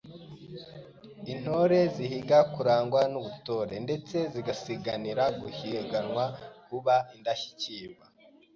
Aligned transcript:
Intore 1.33 1.79
zihiga 1.95 2.37
kurangwa 2.53 3.01
n’Ubutore 3.11 3.75
ndetse 3.85 4.17
zigasizanira 4.33 5.23
guhiganwa 5.39 6.23
kuba 6.67 6.95
Indashyikirwa. 7.15 8.05